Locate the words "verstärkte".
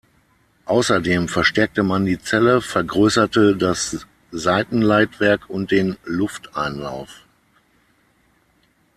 1.27-1.83